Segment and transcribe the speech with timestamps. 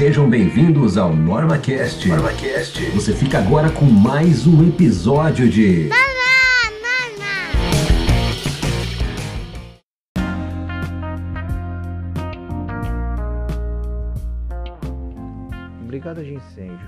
[0.00, 2.08] Sejam bem-vindos ao NormaCast.
[2.08, 2.90] NormaCast.
[2.92, 5.90] Você fica agora com mais um episódio de.
[15.86, 16.78] Brigada de incêndio,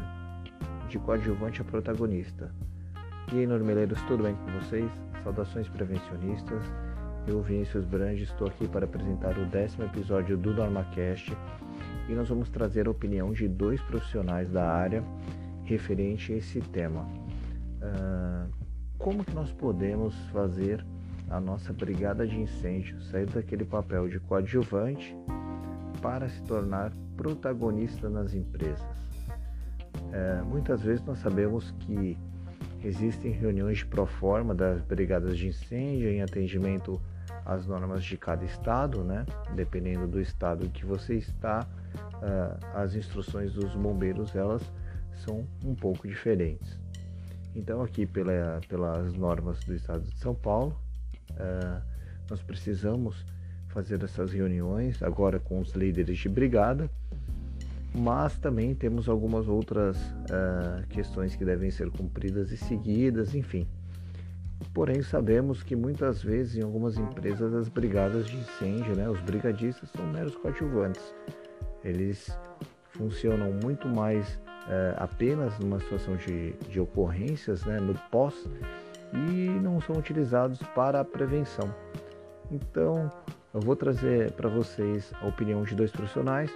[0.89, 2.51] de coadjuvante a protagonista.
[3.31, 4.91] E aí, Normeleiros, tudo bem com vocês?
[5.23, 6.65] Saudações prevencionistas.
[7.29, 11.37] Eu, Vinícius Brandes, estou aqui para apresentar o décimo episódio do NormaCast
[12.09, 15.03] e nós vamos trazer a opinião de dois profissionais da área
[15.65, 17.03] referente a esse tema.
[17.83, 18.51] Uh,
[18.99, 20.85] como que nós podemos fazer
[21.31, 25.17] a nossa brigada de incêndio sair daquele papel de coadjuvante
[26.01, 28.85] para se tornar protagonista nas empresas?
[29.97, 32.19] Uh, muitas vezes nós sabemos que
[32.85, 37.01] existem reuniões de proforma das brigadas de incêndio em atendimento
[37.45, 39.25] às normas de cada estado, né?
[39.55, 41.67] Dependendo do estado que você está,
[42.75, 44.63] as instruções dos bombeiros elas
[45.25, 46.79] são um pouco diferentes.
[47.55, 50.79] Então aqui pela, pelas normas do Estado de São Paulo,
[51.33, 51.83] uh,
[52.31, 53.27] nós precisamos
[53.69, 56.91] fazer essas reuniões agora com os líderes de brigada,
[57.95, 63.67] mas também temos algumas outras uh, questões que devem ser cumpridas e seguidas, enfim.
[64.73, 69.91] Porém, sabemos que muitas vezes em algumas empresas as brigadas de incêndio, né, os brigadistas
[69.91, 71.03] são meros coadjuvantes
[71.85, 72.37] eles
[72.91, 74.39] funcionam muito mais
[74.69, 78.49] é, apenas numa situação de, de ocorrências, né, no pós,
[79.13, 81.73] e não são utilizados para a prevenção.
[82.51, 83.11] Então,
[83.53, 86.51] eu vou trazer para vocês a opinião de dois profissionais,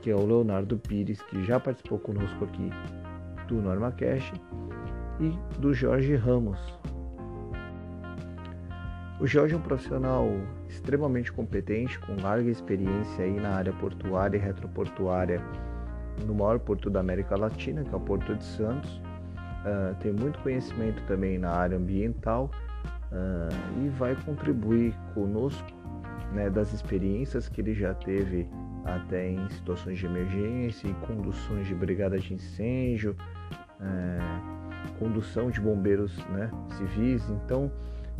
[0.00, 2.70] que é o Leonardo Pires, que já participou conosco aqui
[3.46, 4.32] do NormaCast,
[5.20, 6.58] e do Jorge Ramos.
[9.22, 10.28] O Jorge é um profissional
[10.68, 15.40] extremamente competente, com larga experiência aí na área portuária e retroportuária
[16.26, 18.90] no maior porto da América Latina, que é o Porto de Santos.
[18.96, 22.50] Uh, tem muito conhecimento também na área ambiental
[23.12, 25.70] uh, e vai contribuir conosco
[26.32, 28.48] né, das experiências que ele já teve
[28.84, 33.14] até em situações de emergência, em conduções de brigada de incêndio,
[33.78, 37.30] uh, condução de bombeiros né, civis.
[37.30, 37.70] Então,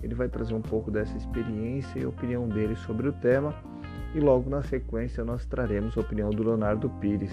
[0.02, 3.54] ele vai trazer um pouco dessa experiência e opinião dele sobre o tema.
[4.14, 7.32] E logo na sequência nós traremos a opinião do Leonardo Pires.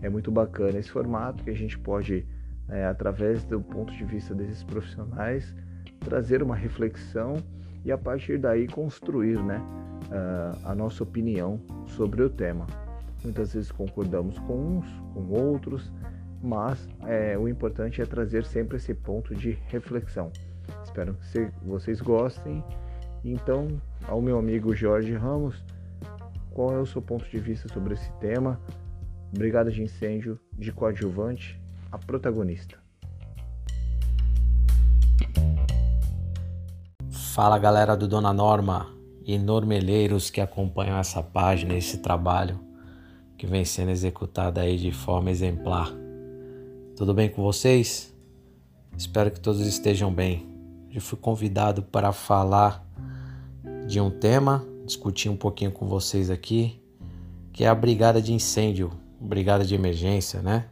[0.00, 2.26] É muito bacana esse formato que a gente pode,
[2.68, 5.54] é, através do ponto de vista desses profissionais,
[6.00, 7.36] trazer uma reflexão
[7.84, 9.60] e a partir daí construir né,
[10.64, 12.66] a nossa opinião sobre o tema.
[13.24, 15.92] Muitas vezes concordamos com uns, com outros,
[16.42, 20.30] mas é, o importante é trazer sempre esse ponto de reflexão.
[20.96, 21.14] Espero
[21.60, 22.64] que vocês gostem.
[23.22, 23.68] Então,
[24.08, 25.62] ao meu amigo Jorge Ramos,
[26.50, 28.58] qual é o seu ponto de vista sobre esse tema?
[29.30, 31.60] Brigada de incêndio de coadjuvante,
[31.92, 32.78] a protagonista.
[37.10, 38.86] Fala galera do Dona Norma
[39.22, 42.58] e normeleiros que acompanham essa página, esse trabalho
[43.36, 45.92] que vem sendo executado aí de forma exemplar.
[46.96, 48.16] Tudo bem com vocês?
[48.96, 50.55] Espero que todos estejam bem
[50.96, 52.86] eu fui convidado para falar
[53.86, 56.80] de um tema, discutir um pouquinho com vocês aqui,
[57.52, 58.90] que é a brigada de incêndio,
[59.20, 60.66] brigada de emergência, né?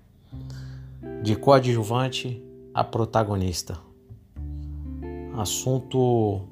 [1.23, 2.43] De coadjuvante
[2.73, 3.79] a protagonista.
[5.37, 6.43] Assunto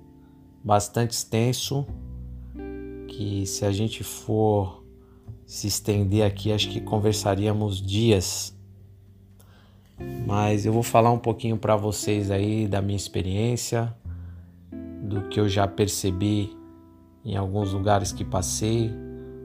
[0.62, 1.86] bastante extenso
[3.08, 4.84] que se a gente for
[5.46, 8.54] se estender aqui, acho que conversaríamos dias
[10.26, 13.94] mas eu vou falar um pouquinho para vocês aí da minha experiência,
[15.02, 16.56] do que eu já percebi
[17.24, 18.92] em alguns lugares que passei,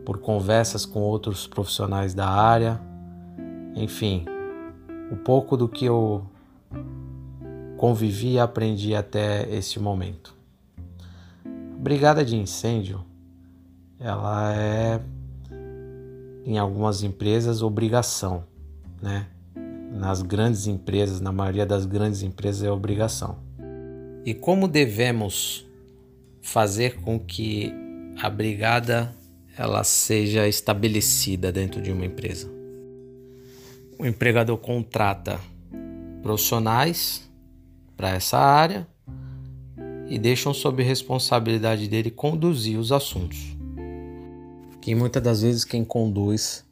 [0.06, 2.80] por conversas com outros profissionais da área,
[3.76, 4.26] enfim,
[5.12, 6.26] um pouco do que eu
[7.76, 10.34] convivi e aprendi até esse momento.
[11.46, 13.04] A brigada de incêndio,
[14.00, 15.02] ela é
[16.46, 18.44] em algumas empresas obrigação,
[19.02, 19.28] né?
[19.92, 23.38] Nas grandes empresas, na maioria das grandes empresas, é obrigação.
[24.26, 25.66] E como devemos
[26.42, 27.74] fazer com que
[28.22, 29.14] a brigada
[29.58, 32.50] ela seja estabelecida dentro de uma empresa?
[33.98, 35.40] O empregador contrata
[36.22, 37.28] profissionais
[37.96, 38.88] para essa área
[40.08, 43.58] e deixam sob responsabilidade dele conduzir os assuntos.
[44.82, 46.64] Que muitas das vezes quem conduz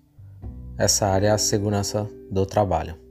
[0.77, 3.04] essa área é a segurança do trabalho.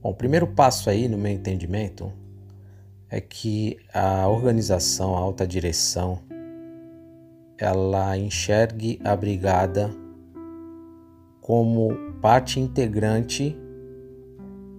[0.00, 2.12] Bom, o primeiro passo aí, no meu entendimento,
[3.10, 6.20] é que a organização, a alta direção,
[7.58, 9.90] ela enxergue a brigada
[11.40, 11.88] como
[12.20, 13.58] parte integrante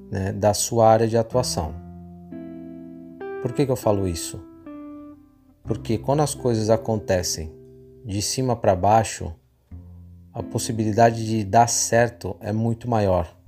[0.10, 1.76] né, da sua área de atuação.
[3.42, 4.42] Por que, que eu falo isso?
[5.64, 7.52] Porque quando as coisas acontecem
[8.06, 9.36] de cima para baixo,
[10.34, 13.39] a possibilidade de dar certo é muito maior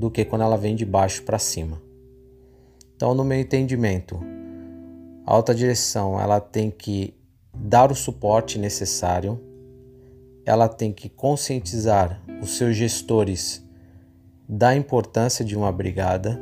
[0.00, 1.80] do que quando ela vem de baixo para cima.
[2.96, 4.18] Então, no meu entendimento,
[5.26, 7.14] a alta direção ela tem que
[7.54, 9.38] dar o suporte necessário,
[10.46, 13.62] ela tem que conscientizar os seus gestores
[14.48, 16.40] da importância de uma brigada,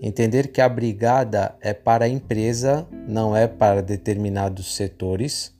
[0.00, 5.52] entender que a brigada é para a empresa, não é para determinados setores,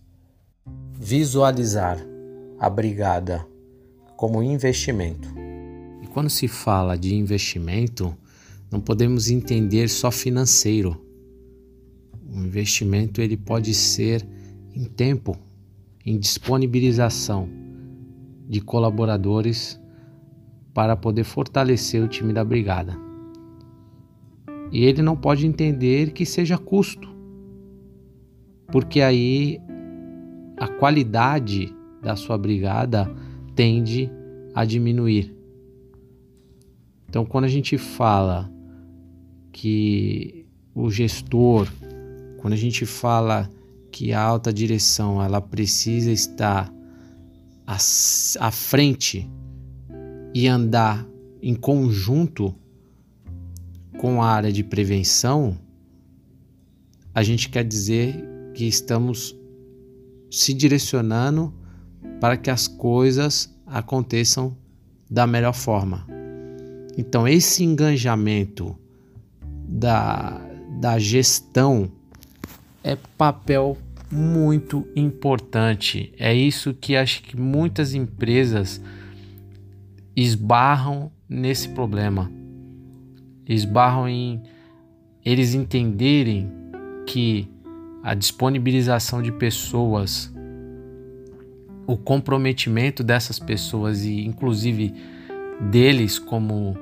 [0.92, 1.98] visualizar
[2.58, 3.44] a brigada
[4.16, 5.43] como investimento.
[6.14, 8.16] Quando se fala de investimento,
[8.70, 11.04] não podemos entender só financeiro.
[12.32, 14.24] O investimento ele pode ser
[14.72, 15.36] em tempo,
[16.06, 17.48] em disponibilização
[18.48, 19.80] de colaboradores
[20.72, 22.96] para poder fortalecer o time da brigada.
[24.70, 27.08] E ele não pode entender que seja custo,
[28.70, 29.60] porque aí
[30.56, 33.12] a qualidade da sua brigada
[33.56, 34.08] tende
[34.54, 35.43] a diminuir.
[37.14, 38.52] Então, quando a gente fala
[39.52, 40.44] que
[40.74, 41.68] o gestor,
[42.38, 43.48] quando a gente fala
[43.92, 46.74] que a alta direção ela precisa estar
[47.64, 49.30] à, frente
[50.34, 51.06] e andar
[51.40, 52.52] em conjunto
[53.96, 55.56] com a área de prevenção,
[57.14, 59.38] a gente quer dizer que estamos
[60.28, 61.54] se direcionando
[62.20, 64.56] para que as coisas aconteçam
[65.08, 66.12] da melhor forma.
[66.96, 68.76] Então, esse engajamento
[69.68, 70.40] da,
[70.80, 71.90] da gestão
[72.82, 73.76] é papel
[74.10, 76.12] muito importante.
[76.18, 78.80] É isso que acho que muitas empresas
[80.14, 82.30] esbarram nesse problema.
[83.48, 84.42] Esbarram em
[85.24, 86.50] eles entenderem
[87.06, 87.48] que
[88.02, 90.32] a disponibilização de pessoas,
[91.86, 94.94] o comprometimento dessas pessoas e inclusive
[95.70, 96.76] deles como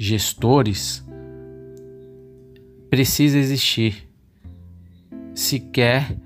[0.00, 1.04] gestores
[2.88, 4.08] precisa existir
[5.34, 6.16] se quer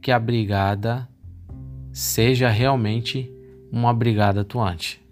[0.00, 1.08] que a brigada
[1.92, 3.28] seja realmente
[3.72, 5.02] uma brigada atuante.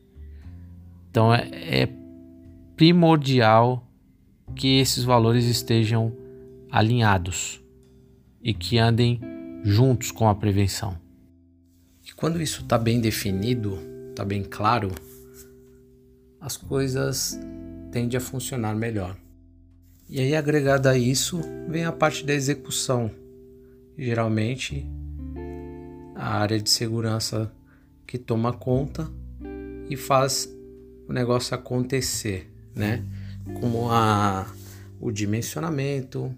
[1.11, 1.89] Então é, é
[2.77, 3.85] primordial
[4.55, 6.17] que esses valores estejam
[6.71, 7.61] alinhados
[8.41, 9.21] e que andem
[9.65, 10.97] juntos com a prevenção.
[12.07, 13.79] E quando isso está bem definido,
[14.11, 14.93] está bem claro,
[16.41, 17.39] as coisas
[17.91, 19.17] tendem a funcionar melhor.
[20.09, 23.11] E aí, agregado a isso, vem a parte da execução.
[23.97, 24.87] Geralmente,
[26.17, 27.53] a área de segurança
[28.07, 29.09] que toma conta
[29.89, 30.53] e faz
[31.09, 33.05] o negócio acontecer, né?
[33.61, 34.47] Como a,
[35.01, 36.35] o dimensionamento,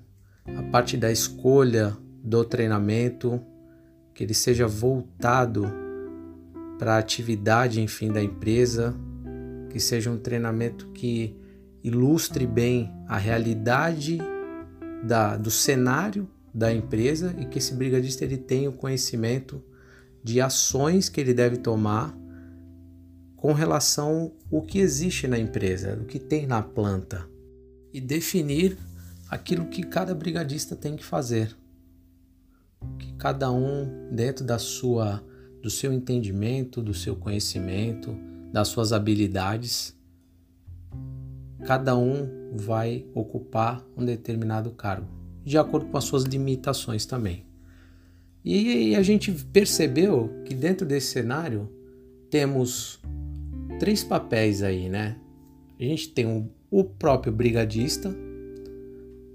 [0.47, 3.41] a parte da escolha do treinamento,
[4.15, 5.67] que ele seja voltado
[6.79, 8.95] para a atividade, enfim, da empresa,
[9.71, 11.37] que seja um treinamento que
[11.83, 14.19] ilustre bem a realidade
[15.05, 19.63] da, do cenário da empresa e que esse brigadista ele tenha o conhecimento
[20.23, 22.17] de ações que ele deve tomar
[23.37, 27.29] com relação ao que existe na empresa, o que tem na planta
[27.93, 28.79] e definir
[29.29, 31.57] aquilo que cada brigadista tem que fazer.
[32.99, 35.23] Que cada um dentro da sua
[35.63, 38.17] do seu entendimento, do seu conhecimento,
[38.53, 39.97] das suas habilidades,
[41.65, 45.09] cada um vai ocupar um determinado cargo,
[45.45, 47.47] de acordo com as suas limitações também.
[48.45, 51.71] E a gente percebeu que dentro desse cenário
[52.29, 53.01] temos
[53.79, 55.17] três papéis aí, né?
[55.79, 58.15] A gente tem o próprio brigadista,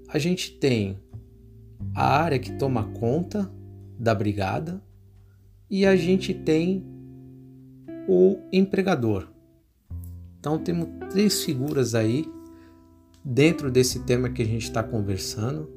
[0.08, 0.98] a gente tem
[1.94, 3.50] a área que toma conta
[3.98, 4.82] da brigada
[5.70, 6.84] e a gente tem
[8.08, 9.28] o empregador.
[10.48, 12.24] Então temos três figuras aí
[13.22, 15.68] dentro desse tema que a gente está conversando.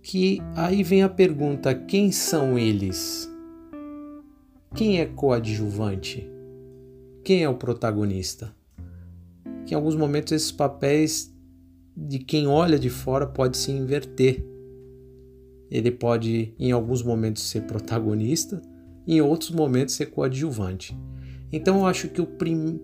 [0.00, 3.28] Que aí vem a pergunta: quem são eles?
[4.72, 6.30] Quem é coadjuvante?
[7.24, 8.54] Quem é o protagonista?
[9.66, 11.34] Que em alguns momentos esses papéis
[11.96, 14.44] de quem olha de fora pode se inverter.
[15.68, 18.62] Ele pode, em alguns momentos, ser protagonista,
[19.04, 20.96] em outros momentos, ser coadjuvante.
[21.52, 22.26] Então eu acho que o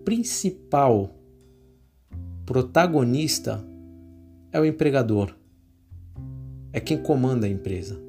[0.05, 1.15] principal
[2.47, 3.65] protagonista
[4.51, 5.35] é o empregador,
[6.73, 8.01] é quem comanda a empresa.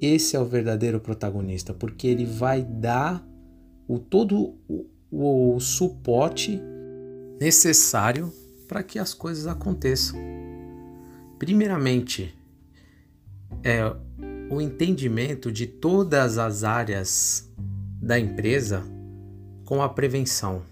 [0.00, 3.26] Esse é o verdadeiro protagonista, porque ele vai dar
[3.88, 6.60] o todo o, o suporte
[7.40, 8.32] necessário
[8.68, 10.18] para que as coisas aconteçam.
[11.38, 12.34] Primeiramente,
[13.62, 13.84] é
[14.50, 17.50] o entendimento de todas as áreas
[18.00, 18.93] da empresa
[19.64, 20.62] com a prevenção.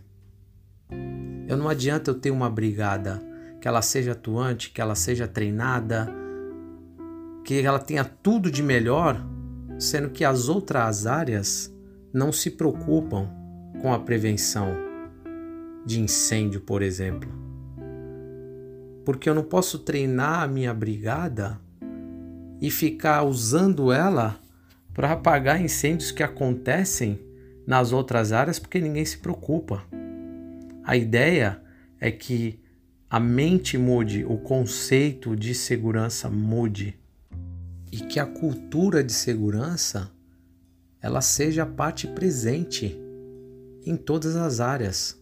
[1.48, 3.22] Eu não adianta eu ter uma brigada
[3.60, 6.08] que ela seja atuante, que ela seja treinada,
[7.44, 9.24] que ela tenha tudo de melhor,
[9.78, 11.72] sendo que as outras áreas
[12.12, 13.28] não se preocupam
[13.80, 14.74] com a prevenção
[15.84, 17.30] de incêndio, por exemplo.
[19.04, 21.58] Porque eu não posso treinar a minha brigada
[22.60, 24.36] e ficar usando ela
[24.94, 27.18] para apagar incêndios que acontecem
[27.66, 29.84] nas outras áreas porque ninguém se preocupa.
[30.84, 31.62] A ideia
[32.00, 32.60] é que
[33.08, 36.98] a mente mude, o conceito de segurança mude
[37.90, 40.10] e que a cultura de segurança
[41.00, 42.96] ela seja parte presente
[43.84, 45.20] em todas as áreas,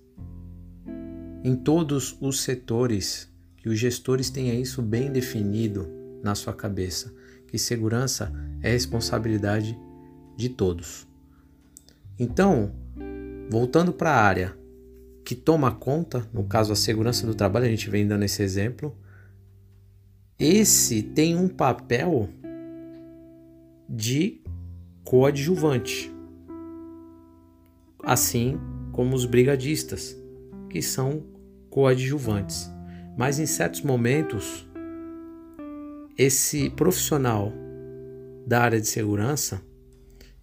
[1.43, 5.89] em todos os setores, que os gestores tenham isso bem definido
[6.23, 7.13] na sua cabeça
[7.51, 8.33] que segurança
[8.63, 9.77] é responsabilidade
[10.37, 11.07] de todos.
[12.23, 12.71] Então,
[13.49, 14.55] voltando para a área
[15.25, 18.95] que toma conta, no caso a segurança do trabalho, a gente vem dando esse exemplo,
[20.39, 22.29] esse tem um papel
[23.89, 24.43] de
[25.03, 26.15] coadjuvante,
[28.05, 28.61] assim
[28.93, 30.15] como os brigadistas,
[30.69, 31.25] que são
[31.71, 32.71] coadjuvantes.
[33.17, 34.69] Mas em certos momentos,
[36.19, 37.51] esse profissional
[38.47, 39.70] da área de segurança,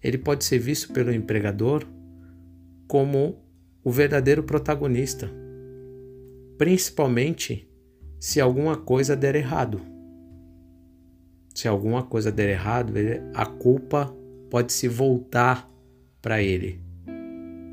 [0.02, 1.84] ele pode ser visto pelo empregador
[2.86, 3.42] como
[3.82, 5.30] o verdadeiro protagonista,
[6.56, 7.68] principalmente
[8.18, 9.80] se alguma coisa der errado.
[11.54, 12.92] Se alguma coisa der errado,
[13.34, 14.14] a culpa
[14.50, 15.68] pode se voltar
[16.22, 16.80] para ele.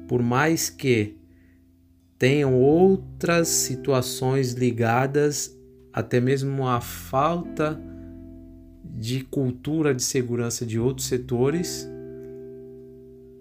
[0.07, 1.17] Por mais que
[2.17, 5.55] tenham outras situações ligadas
[5.91, 7.79] até mesmo a falta
[8.83, 11.89] de cultura de segurança de outros setores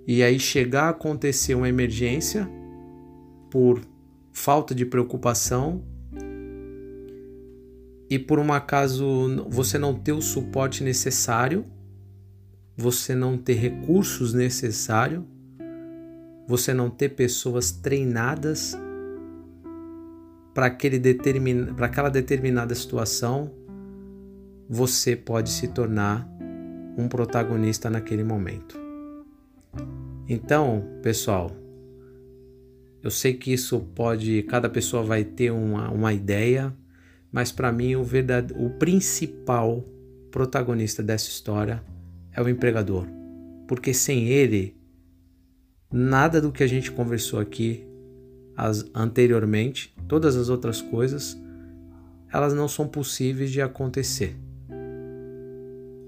[0.06, 2.49] e aí chegar a acontecer uma emergência
[3.50, 3.80] por
[4.32, 5.84] falta de preocupação
[8.11, 11.64] e por um acaso você não ter o suporte necessário,
[12.76, 15.23] você não ter recursos necessários,
[16.46, 18.76] você não ter pessoas treinadas
[20.52, 23.50] para aquela determinada situação
[24.68, 26.28] você pode se tornar
[26.96, 28.84] um protagonista naquele momento.
[30.28, 31.50] Então, pessoal,
[33.02, 36.75] eu sei que isso pode, cada pessoa vai ter uma, uma ideia,
[37.31, 39.85] mas para mim o, verdade, o principal
[40.31, 41.85] protagonista dessa história
[42.33, 43.07] é o empregador,
[43.69, 44.75] porque sem ele,
[45.93, 47.87] nada do que a gente conversou aqui
[48.57, 51.38] as, anteriormente, todas as outras coisas,
[52.33, 54.35] elas não são possíveis de acontecer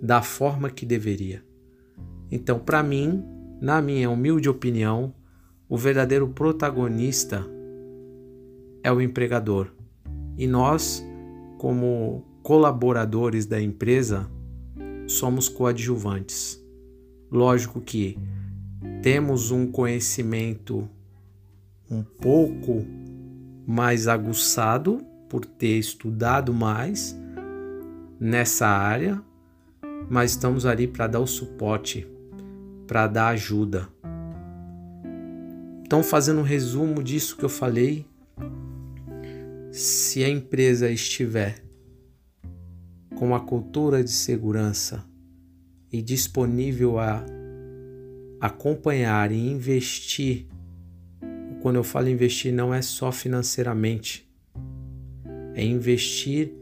[0.01, 1.45] da forma que deveria.
[2.31, 5.15] Então, para mim, na minha humilde opinião,
[5.69, 7.45] o verdadeiro protagonista
[8.83, 9.73] é o empregador.
[10.37, 11.05] E nós,
[11.59, 14.31] como colaboradores da empresa,
[15.07, 16.63] somos coadjuvantes.
[17.31, 18.19] Lógico que
[19.03, 20.89] temos um conhecimento
[21.91, 22.85] um pouco
[23.67, 27.19] mais aguçado por ter estudado mais
[28.19, 29.21] nessa área,
[30.09, 32.07] mas estamos ali para dar o suporte,
[32.87, 33.89] para dar ajuda.
[35.83, 38.07] Então, fazendo um resumo disso que eu falei,
[39.71, 41.63] se a empresa estiver
[43.15, 45.05] com a cultura de segurança
[45.93, 47.25] e disponível a
[48.41, 50.47] acompanhar e investir,
[51.63, 54.29] quando eu falo investir, não é só financeiramente,
[55.55, 56.53] é investir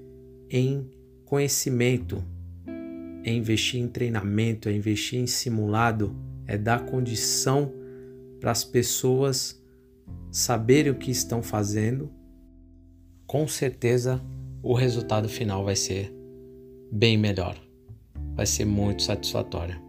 [0.50, 0.90] em
[1.24, 2.24] conhecimento,
[3.24, 6.14] é investir em treinamento, é investir em simulado,
[6.46, 7.72] é dar condição
[8.38, 9.60] para as pessoas
[10.30, 12.10] saberem o que estão fazendo,
[13.26, 14.22] com certeza
[14.62, 16.14] o resultado final vai ser
[16.90, 17.56] bem melhor.
[18.34, 19.80] Vai ser muito satisfatório.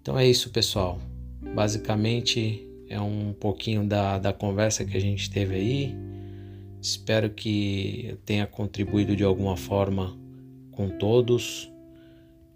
[0.00, 1.00] Então é isso, pessoal.
[1.54, 5.94] Basicamente é um pouquinho da, da conversa que a gente teve aí.
[6.80, 10.18] Espero que tenha contribuído de alguma forma
[10.72, 11.69] com todos.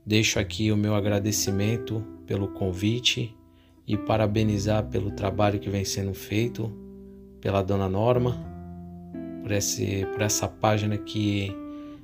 [0.07, 3.35] Deixo aqui o meu agradecimento pelo convite
[3.87, 6.71] e parabenizar pelo trabalho que vem sendo feito
[7.41, 8.39] pela dona Norma,
[9.43, 11.51] por, esse, por essa página que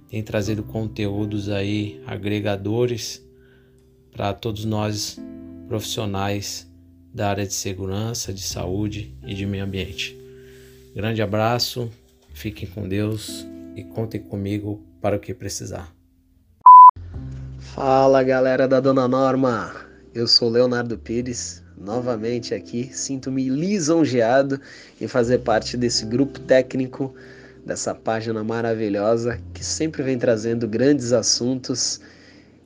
[0.08, 3.22] tem trazido conteúdos aí agregadores
[4.10, 5.18] para todos nós
[5.68, 6.70] profissionais
[7.12, 10.18] da área de segurança, de saúde e de meio ambiente.
[10.94, 11.90] Grande abraço,
[12.32, 15.99] fiquem com Deus e contem comigo para o que precisar.
[17.74, 19.72] Fala galera da Dona Norma,
[20.12, 22.90] eu sou Leonardo Pires, novamente aqui.
[22.92, 24.60] Sinto-me lisonjeado
[25.00, 27.14] em fazer parte desse grupo técnico,
[27.64, 32.00] dessa página maravilhosa que sempre vem trazendo grandes assuntos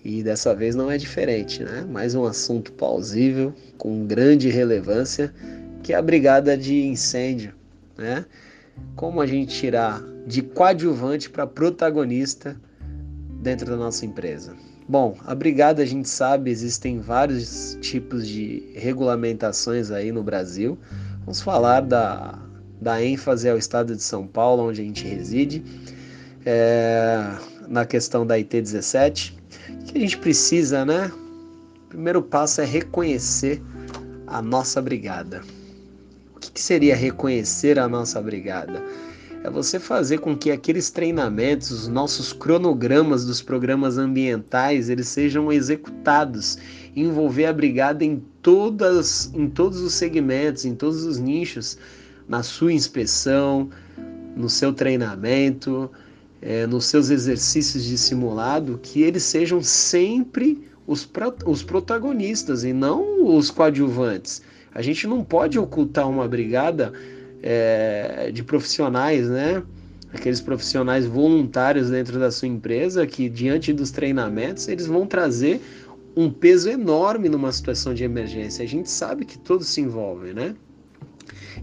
[0.02, 1.87] e dessa vez não é diferente, né?
[1.88, 5.32] Mais um assunto plausível, com grande relevância,
[5.82, 7.54] que é a brigada de incêndio,
[7.96, 8.25] né?
[8.96, 12.56] Como a gente tirar de coadjuvante para protagonista
[13.42, 14.56] dentro da nossa empresa.
[14.87, 20.79] Bom, a brigada a gente sabe, existem vários tipos de regulamentações aí no Brasil.
[21.21, 22.38] Vamos falar da,
[22.81, 25.64] da ênfase ao estado de São Paulo, onde a gente reside,
[26.45, 27.19] é,
[27.67, 29.45] na questão da IT 17
[29.87, 31.11] que a gente precisa, né?
[31.87, 33.62] O primeiro passo é reconhecer
[34.26, 35.43] a nossa brigada.
[36.35, 38.83] O que, que seria reconhecer a nossa brigada?
[39.45, 45.53] É você fazer com que aqueles treinamentos, os nossos cronogramas dos programas ambientais, eles sejam
[45.53, 46.57] executados,
[46.97, 51.77] envolver a brigada em todas, em todos os segmentos, em todos os nichos,
[52.27, 53.69] na sua inspeção,
[54.35, 55.91] no seu treinamento,
[56.41, 61.07] é, nos seus exercícios de simulado, que eles sejam sempre os,
[61.45, 64.41] os protagonistas e não os coadjuvantes.
[64.75, 66.95] A gente não pode ocultar uma brigada
[67.47, 69.63] é, de profissionais, né?
[70.15, 75.61] Aqueles profissionais voluntários dentro da sua empresa que, diante dos treinamentos, eles vão trazer
[76.17, 78.65] um peso enorme numa situação de emergência.
[78.65, 80.55] A gente sabe que todos se envolvem, né?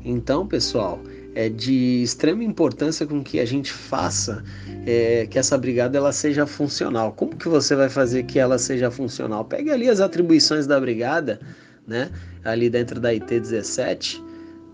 [0.06, 1.02] Então, pessoal,
[1.34, 4.44] é de extrema importância com que a gente faça
[4.86, 7.14] é, que essa brigada ela seja funcional.
[7.14, 9.46] Como que você vai fazer que ela seja funcional?
[9.46, 11.40] Pegue ali as atribuições da brigada,
[11.88, 12.12] né?
[12.44, 14.22] Ali dentro da IT 17,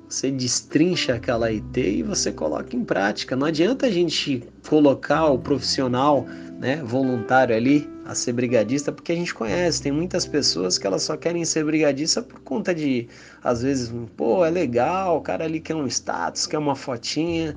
[0.09, 3.35] você destrincha aquela IT e você coloca em prática.
[3.35, 6.25] Não adianta a gente colocar o profissional,
[6.59, 11.03] né, voluntário ali a ser brigadista, porque a gente conhece, tem muitas pessoas que elas
[11.03, 13.09] só querem ser brigadista por conta de,
[13.43, 17.53] às vezes, pô, é legal, o cara ali quer um status, quer uma fotinha,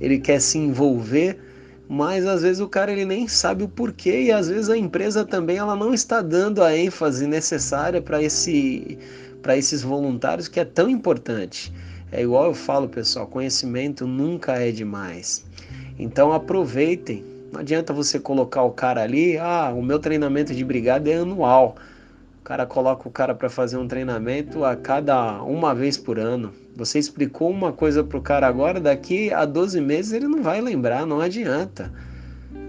[0.00, 1.38] ele quer se envolver,
[1.86, 5.22] mas às vezes o cara ele nem sabe o porquê e às vezes a empresa
[5.22, 8.98] também ela não está dando a ênfase necessária para esse
[9.42, 11.72] para esses voluntários que é tão importante.
[12.12, 15.44] É igual eu falo, pessoal, conhecimento nunca é demais.
[15.98, 21.10] Então aproveitem não adianta você colocar o cara ali, ah, o meu treinamento de brigada
[21.10, 21.74] é anual.
[22.40, 26.52] O cara coloca o cara para fazer um treinamento a cada uma vez por ano.
[26.76, 31.04] Você explicou uma coisa pro cara agora, daqui a 12 meses ele não vai lembrar,
[31.04, 31.92] não adianta.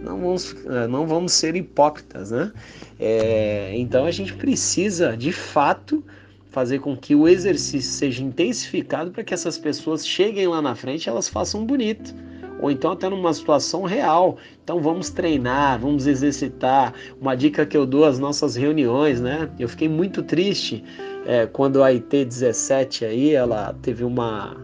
[0.04, 2.51] Não vamos, eh, não vamos ser hipócritas, né?
[2.99, 6.04] É, então a gente precisa, de fato,
[6.52, 11.06] fazer com que o exercício seja intensificado para que essas pessoas cheguem lá na frente
[11.06, 12.14] e elas façam bonito
[12.62, 14.38] ou então até numa situação real.
[14.64, 16.94] Então vamos treinar, vamos exercitar.
[17.20, 19.50] Uma dica que eu dou às nossas reuniões, né?
[19.60, 20.84] Eu fiquei muito triste
[21.26, 24.56] é, quando a IT 17 aí ela teve uma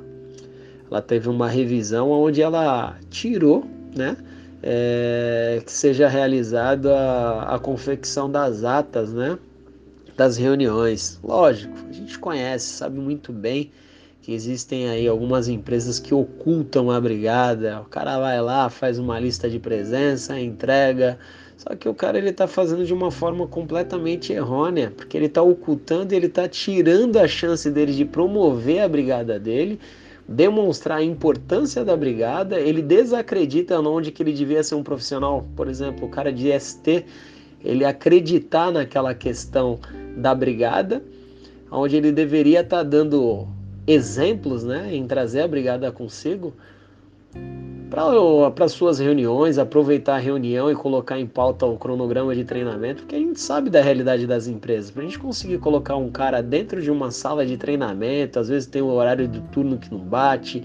[0.89, 4.15] ela teve uma revisão onde ela tirou, né?
[4.61, 9.37] É, que seja realizada a, a confecção das atas, né?
[10.17, 11.19] Das reuniões.
[11.23, 13.71] Lógico, a gente conhece, sabe muito bem
[14.23, 17.81] que existem aí algumas empresas que ocultam a brigada.
[17.81, 21.19] O cara vai lá, faz uma lista de presença, entrega.
[21.55, 25.41] Só que o cara ele está fazendo de uma forma completamente errônea, porque ele está
[25.41, 29.79] ocultando, ele está tirando a chance dele de promover a brigada dele,
[30.27, 32.59] demonstrar a importância da brigada.
[32.59, 37.05] Ele desacredita onde que ele devia ser um profissional, por exemplo, o cara de ST,
[37.63, 39.79] ele acreditar naquela questão
[40.17, 41.01] da brigada,
[41.71, 43.47] onde ele deveria estar tá dando
[43.85, 46.53] exemplos né, em trazer a brigada consigo
[47.89, 53.15] para suas reuniões, aproveitar a reunião e colocar em pauta o cronograma de treinamento, porque
[53.15, 54.91] a gente sabe da realidade das empresas.
[54.91, 58.67] Para a gente conseguir colocar um cara dentro de uma sala de treinamento, às vezes
[58.67, 60.61] tem o horário do turno que não bate,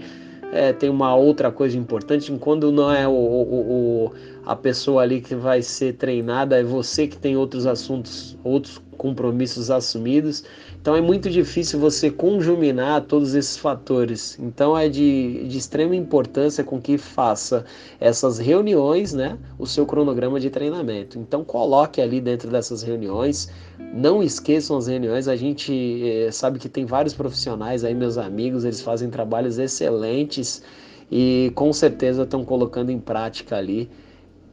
[0.51, 4.11] é, tem uma outra coisa importante, quando não é o, o, o,
[4.45, 9.71] a pessoa ali que vai ser treinada, é você que tem outros assuntos, outros compromissos
[9.71, 10.43] assumidos.
[10.81, 14.37] Então é muito difícil você conjuminar todos esses fatores.
[14.39, 17.65] Então é de, de extrema importância com que faça
[17.99, 21.17] essas reuniões, né, o seu cronograma de treinamento.
[21.17, 23.49] Então coloque ali dentro dessas reuniões.
[23.93, 25.27] Não esqueçam as reuniões.
[25.27, 30.61] A gente eh, sabe que tem vários profissionais aí, meus amigos, eles fazem trabalhos excelentes
[31.09, 33.89] e com certeza estão colocando em prática ali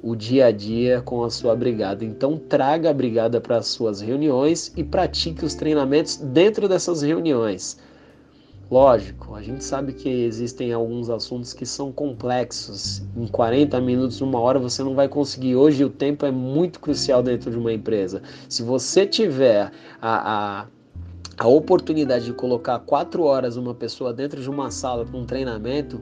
[0.03, 2.05] o dia a dia com a sua brigada.
[2.05, 7.79] Então traga a brigada para as suas reuniões e pratique os treinamentos dentro dessas reuniões.
[8.71, 13.03] Lógico, a gente sabe que existem alguns assuntos que são complexos.
[13.17, 15.57] Em 40 minutos, uma hora, você não vai conseguir.
[15.57, 18.23] Hoje, o tempo é muito crucial dentro de uma empresa.
[18.49, 20.67] Se você tiver a, a,
[21.37, 26.01] a oportunidade de colocar quatro horas uma pessoa dentro de uma sala para um treinamento,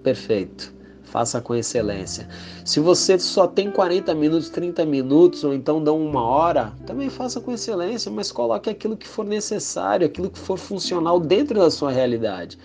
[0.00, 0.72] perfeito
[1.04, 2.28] faça com excelência.
[2.64, 7.40] Se você só tem 40 minutos, 30 minutos, ou então dão uma hora, também faça
[7.40, 11.90] com excelência, mas coloque aquilo que for necessário, aquilo que for funcional dentro da sua
[11.90, 12.58] realidade.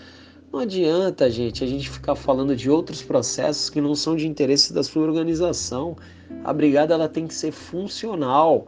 [0.51, 4.73] Não adianta, gente, a gente ficar falando de outros processos que não são de interesse
[4.73, 5.95] da sua organização.
[6.43, 8.67] A brigada ela tem que ser funcional.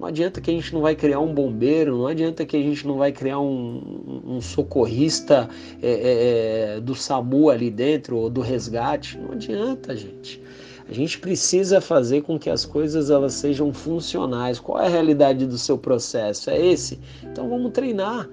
[0.00, 2.86] Não adianta que a gente não vai criar um bombeiro, não adianta que a gente
[2.86, 5.46] não vai criar um, um socorrista
[5.82, 9.18] é, é, é, do SAMU ali dentro, ou do resgate.
[9.18, 10.42] Não adianta, gente.
[10.88, 14.58] A gente precisa fazer com que as coisas elas sejam funcionais.
[14.58, 16.48] Qual é a realidade do seu processo?
[16.48, 16.98] É esse?
[17.22, 18.26] Então vamos treinar.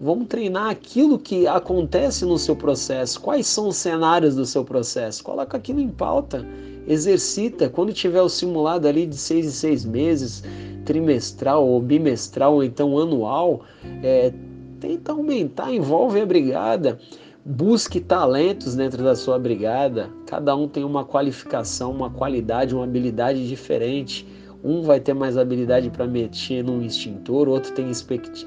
[0.00, 3.20] Vamos treinar aquilo que acontece no seu processo.
[3.20, 5.22] Quais são os cenários do seu processo?
[5.22, 6.44] Coloca aquilo em pauta.
[6.88, 7.68] Exercita.
[7.68, 10.42] Quando tiver o simulado ali de seis em seis meses,
[10.84, 13.62] trimestral ou bimestral ou então anual,
[14.02, 14.32] é,
[14.80, 16.98] tenta aumentar, envolve a brigada,
[17.44, 20.10] busque talentos dentro da sua brigada.
[20.26, 24.26] Cada um tem uma qualificação, uma qualidade, uma habilidade diferente.
[24.64, 27.90] Um vai ter mais habilidade para mexer num extintor, outro tem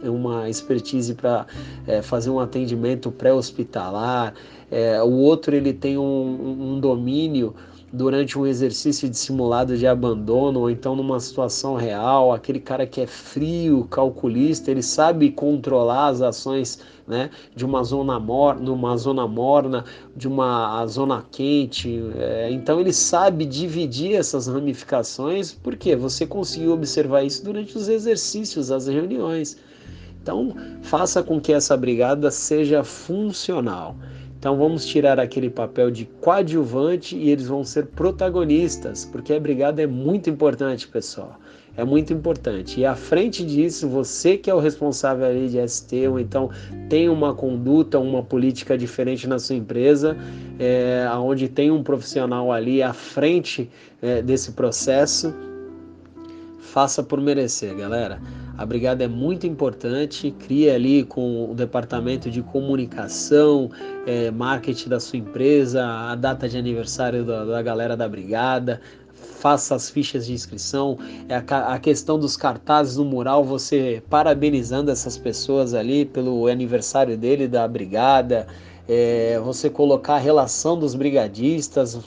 [0.04, 1.46] uma expertise para
[1.86, 4.34] é, fazer um atendimento pré-hospitalar,
[4.72, 7.54] é, o outro ele tem um, um domínio
[7.96, 13.02] durante um exercício de simulado de abandono ou então numa situação real, aquele cara que
[13.02, 19.28] é frio, calculista, ele sabe controlar as ações né, de uma zona morna, numa zona
[19.28, 22.04] morna, de uma zona quente.
[22.18, 28.72] É, então ele sabe dividir essas ramificações, porque você conseguiu observar isso durante os exercícios,
[28.72, 29.58] as reuniões.
[30.22, 33.96] Então faça com que essa brigada seja funcional.
[34.46, 39.82] Então vamos tirar aquele papel de coadjuvante e eles vão ser protagonistas, porque a brigada
[39.82, 41.40] é muito importante, pessoal.
[41.76, 42.80] É muito importante.
[42.80, 46.52] E à frente disso, você que é o responsável ali de ST, ou então
[46.88, 50.16] tem uma conduta, uma política diferente na sua empresa,
[50.60, 53.68] é, onde tem um profissional ali à frente
[54.00, 55.34] é, desse processo,
[56.60, 58.22] faça por merecer, galera.
[58.58, 63.70] A brigada é muito importante, cria ali com o departamento de comunicação,
[64.08, 68.80] é, marketing da sua empresa, a data de aniversário da, da galera da brigada,
[69.14, 75.18] faça as fichas de inscrição, é a, questão dos cartazes no mural, você parabenizando essas
[75.18, 78.48] pessoas ali pelo aniversário dele da brigada,
[78.88, 82.00] é, você colocar a relação dos brigadistas,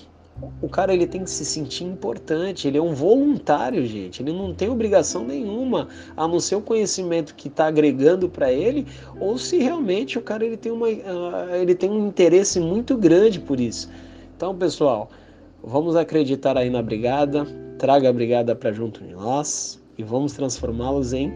[0.60, 4.22] o cara ele tem que se sentir importante, ele é um voluntário, gente.
[4.22, 8.86] Ele não tem obrigação nenhuma, a não ser o conhecimento que está agregando para ele,
[9.20, 13.40] ou se realmente o cara ele tem, uma, uh, ele tem um interesse muito grande
[13.40, 13.88] por isso.
[14.36, 15.10] Então, pessoal,
[15.62, 17.46] vamos acreditar aí na brigada,
[17.78, 21.32] traga a brigada para junto de nós e vamos transformá-los em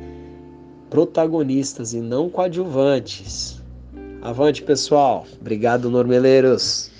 [0.90, 3.60] protagonistas e não coadjuvantes.
[4.20, 5.26] Avante, pessoal.
[5.40, 6.91] Obrigado, Normeleiros.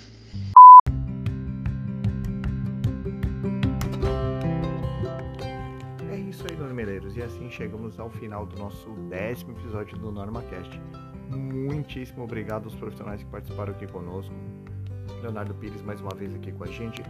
[8.33, 10.81] Final do nosso décimo episódio do NormaCast.
[11.29, 14.33] Muitíssimo obrigado aos profissionais que participaram aqui conosco.
[15.21, 17.03] Leonardo Pires mais uma vez aqui com a gente.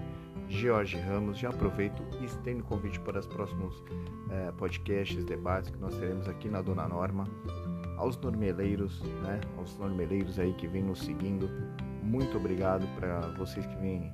[0.49, 3.81] Jorge Ramos, já aproveito e estendo o convite para os próximos
[4.29, 7.23] é, podcasts, debates que nós teremos aqui na Dona Norma.
[7.95, 9.39] Aos normeleiros, né?
[9.57, 11.49] Aos normeleiros aí que vêm nos seguindo,
[12.03, 14.11] muito obrigado para vocês que vêm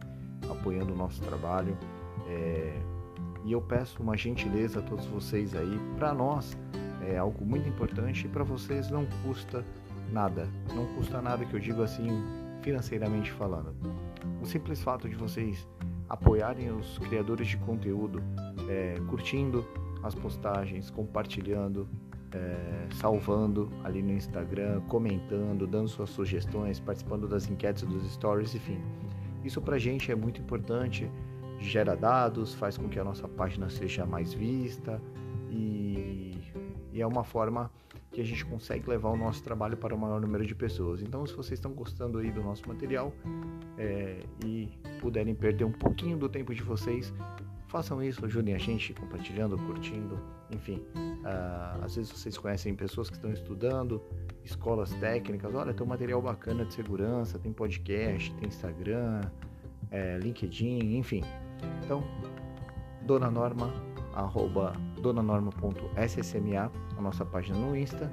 [0.47, 1.75] apoiando o nosso trabalho.
[2.27, 2.79] É,
[3.45, 6.55] e eu peço uma gentileza a todos vocês aí, para nós
[7.09, 9.65] é algo muito importante e para vocês não custa
[10.11, 10.47] nada.
[10.73, 12.07] Não custa nada que eu digo assim,
[12.61, 13.75] financeiramente falando.
[14.41, 15.67] O simples fato de vocês
[16.07, 18.21] apoiarem os criadores de conteúdo,
[18.69, 19.65] é, curtindo
[20.03, 21.87] as postagens, compartilhando,
[22.31, 28.79] é, salvando ali no Instagram, comentando, dando suas sugestões, participando das enquetes dos stories, enfim.
[29.43, 31.09] Isso pra gente é muito importante
[31.59, 35.01] gera dados, faz com que a nossa página seja mais vista
[35.49, 35.88] e,
[36.99, 37.71] e é uma forma
[38.11, 41.01] que a gente consegue levar o nosso trabalho para o maior número de pessoas.
[41.01, 43.13] Então, se vocês estão gostando aí do nosso material
[43.77, 47.13] é, e puderem perder um pouquinho do tempo de vocês,
[47.67, 50.19] façam isso, ajudem a gente compartilhando, curtindo,
[50.51, 50.83] enfim.
[50.95, 54.01] Uh, às vezes vocês conhecem pessoas que estão estudando,
[54.43, 59.21] escolas técnicas, olha, tem um material bacana de segurança, tem podcast, tem Instagram,
[59.89, 61.23] é, LinkedIn, enfim.
[61.85, 62.03] Então,
[63.03, 63.71] Dona Norma,
[64.13, 68.11] arroba donanorma.ssma, a nossa página no Insta,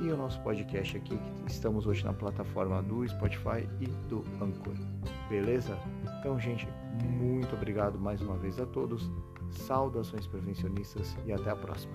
[0.00, 4.74] e o nosso podcast aqui, que estamos hoje na plataforma do Spotify e do Anchor.
[5.28, 5.76] Beleza?
[6.18, 6.66] Então, gente,
[7.04, 9.10] muito obrigado mais uma vez a todos.
[9.50, 11.92] Saudações prevencionistas e até a próxima.